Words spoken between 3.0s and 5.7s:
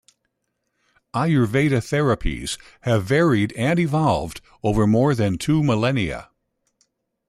varied and evolved over more than two